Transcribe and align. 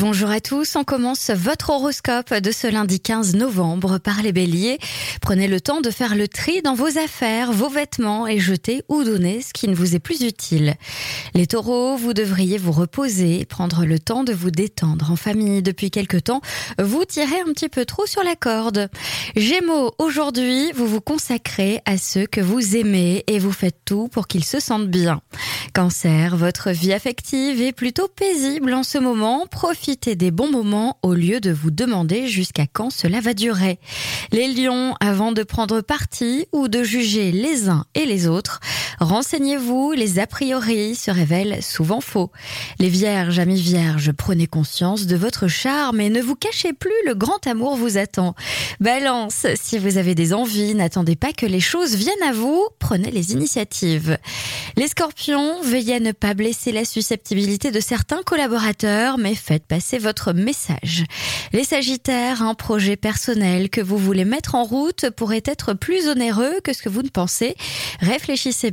Bonjour 0.00 0.30
à 0.30 0.40
tous, 0.40 0.76
on 0.76 0.84
commence 0.84 1.28
votre 1.28 1.68
horoscope 1.68 2.32
de 2.32 2.50
ce 2.52 2.66
lundi 2.66 3.00
15 3.00 3.36
novembre 3.36 3.98
par 3.98 4.22
les 4.22 4.32
béliers. 4.32 4.78
Prenez 5.20 5.46
le 5.46 5.60
temps 5.60 5.82
de 5.82 5.90
faire 5.90 6.14
le 6.14 6.26
tri 6.26 6.62
dans 6.62 6.74
vos 6.74 6.96
affaires, 6.96 7.52
vos 7.52 7.68
vêtements 7.68 8.26
et 8.26 8.38
jetez 8.38 8.82
ou 8.88 9.04
donnez 9.04 9.42
ce 9.42 9.52
qui 9.52 9.68
ne 9.68 9.74
vous 9.74 9.94
est 9.94 9.98
plus 9.98 10.22
utile. 10.22 10.76
Les 11.34 11.46
taureaux, 11.46 11.98
vous 11.98 12.14
devriez 12.14 12.56
vous 12.56 12.72
reposer, 12.72 13.44
prendre 13.44 13.84
le 13.84 13.98
temps 13.98 14.24
de 14.24 14.32
vous 14.32 14.50
détendre 14.50 15.12
en 15.12 15.16
famille. 15.16 15.60
Depuis 15.60 15.90
quelque 15.90 16.16
temps, 16.16 16.40
vous 16.82 17.04
tirez 17.04 17.40
un 17.46 17.52
petit 17.52 17.68
peu 17.68 17.84
trop 17.84 18.06
sur 18.06 18.24
la 18.24 18.36
corde. 18.36 18.88
Gémeaux, 19.36 19.92
aujourd'hui, 19.98 20.72
vous 20.72 20.86
vous 20.86 21.02
consacrez 21.02 21.82
à 21.84 21.98
ceux 21.98 22.24
que 22.24 22.40
vous 22.40 22.74
aimez 22.74 23.22
et 23.26 23.38
vous 23.38 23.52
faites 23.52 23.80
tout 23.84 24.08
pour 24.08 24.28
qu'ils 24.28 24.46
se 24.46 24.60
sentent 24.60 24.88
bien. 24.88 25.20
Cancer, 25.74 26.36
votre 26.36 26.70
vie 26.70 26.94
affective 26.94 27.60
est 27.60 27.72
plutôt 27.72 28.08
paisible 28.08 28.72
en 28.72 28.82
ce 28.82 28.96
moment. 28.96 29.46
Profitez 29.46 29.89
des 29.96 30.30
bons 30.30 30.50
moments 30.50 30.98
au 31.02 31.14
lieu 31.14 31.40
de 31.40 31.50
vous 31.50 31.70
demander 31.70 32.28
jusqu'à 32.28 32.66
quand 32.66 32.90
cela 32.90 33.20
va 33.20 33.34
durer. 33.34 33.78
Les 34.30 34.46
lions, 34.46 34.94
avant 35.00 35.32
de 35.32 35.42
prendre 35.42 35.80
parti 35.80 36.46
ou 36.52 36.68
de 36.68 36.84
juger 36.84 37.32
les 37.32 37.68
uns 37.68 37.84
et 37.94 38.04
les 38.04 38.28
autres, 38.28 38.60
renseignez-vous, 39.00 39.92
les 39.92 40.18
a 40.18 40.26
priori 40.26 40.94
se 40.94 41.10
révèlent 41.10 41.62
souvent 41.62 42.00
faux. 42.00 42.30
Les 42.78 42.88
vierges, 42.88 43.38
amis 43.38 43.60
vierges, 43.60 44.12
prenez 44.12 44.46
conscience 44.46 45.06
de 45.06 45.16
votre 45.16 45.48
charme 45.48 46.00
et 46.00 46.10
ne 46.10 46.20
vous 46.20 46.36
cachez 46.36 46.72
plus, 46.72 46.90
le 47.06 47.14
grand 47.14 47.46
amour 47.46 47.76
vous 47.76 47.98
attend. 47.98 48.34
Balance, 48.78 49.46
si 49.54 49.78
vous 49.78 49.98
avez 49.98 50.14
des 50.14 50.32
envies, 50.32 50.74
n'attendez 50.74 51.16
pas 51.16 51.32
que 51.32 51.46
les 51.46 51.60
choses 51.60 51.94
viennent 51.94 52.22
à 52.26 52.32
vous, 52.32 52.66
prenez 52.78 53.10
les 53.10 53.32
initiatives. 53.32 54.18
Les 54.76 54.88
scorpions, 54.88 55.60
veillez 55.62 55.96
à 55.96 56.00
ne 56.00 56.12
pas 56.12 56.34
blesser 56.34 56.72
la 56.72 56.84
susceptibilité 56.84 57.70
de 57.70 57.80
certains 57.80 58.22
collaborateurs, 58.22 59.18
mais 59.18 59.34
faites 59.34 59.66
passer 59.66 59.98
votre 59.98 60.32
message. 60.32 61.04
Les 61.52 61.64
sagittaires, 61.64 62.42
un 62.42 62.54
projet 62.54 62.96
personnel 62.96 63.70
que 63.70 63.80
vous 63.80 63.98
voulez 63.98 64.24
mettre 64.24 64.54
en 64.54 64.64
route 64.64 65.10
pourrait 65.10 65.42
être 65.44 65.74
plus 65.74 66.08
onéreux 66.08 66.60
que 66.62 66.72
ce 66.72 66.82
que 66.82 66.88
vous 66.88 67.02
ne 67.02 67.08
pensez. 67.08 67.56
Réfléchissez 68.00 68.70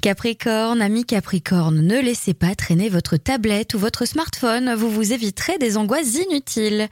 Capricorne, 0.00 0.82
ami 0.82 1.04
Capricorne, 1.04 1.80
ne 1.80 2.00
laissez 2.00 2.34
pas 2.34 2.54
traîner 2.54 2.88
votre 2.88 3.16
tablette 3.16 3.74
ou 3.74 3.78
votre 3.78 4.04
smartphone, 4.04 4.74
vous 4.74 4.90
vous 4.90 5.12
éviterez 5.12 5.58
des 5.58 5.76
angoisses 5.76 6.16
inutiles. 6.16 6.88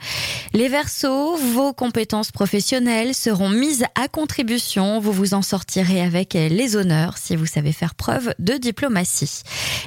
Les 0.53 0.69
Verseaux, 0.69 1.37
vos 1.37 1.73
compétences 1.73 2.31
professionnelles 2.31 3.15
seront 3.15 3.49
mises 3.49 3.85
à 3.95 4.09
contribution, 4.09 5.01
vous 5.01 5.13
vous 5.13 5.35
en 5.35 5.43
sortirez 5.43 6.01
avec 6.01 6.35
les 6.35 6.77
honneurs 6.77 7.19
si 7.19 7.37
vous 7.37 7.47
savez 7.47 7.73
faire 7.73 7.95
preuve 7.95 8.35
de 8.39 8.55
diplomatie. 8.55 9.43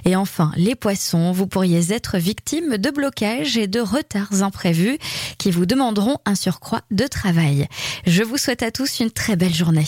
Et 0.06 0.16
enfin, 0.16 0.52
les 0.56 0.75
poissons, 0.75 1.31
vous 1.31 1.47
pourriez 1.47 1.91
être 1.91 2.17
victime 2.17 2.78
de 2.78 2.89
blocages 2.89 3.58
et 3.58 3.67
de 3.67 3.80
retards 3.80 4.44
imprévus 4.44 4.97
qui 5.38 5.52
vous 5.52 5.66
demanderont 5.66 6.17
un 6.25 6.36
surcroît 6.36 6.81
de 6.91 7.08
travail. 7.08 7.67
Je 8.06 8.23
vous 8.23 8.38
souhaite 8.38 8.64
à 8.64 8.72
tous 8.72 9.00
une 9.00 9.11
très 9.11 9.36
belle 9.36 9.53
journée. 9.53 9.88